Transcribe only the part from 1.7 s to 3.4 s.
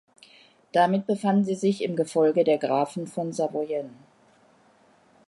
im Gefolge der Grafen von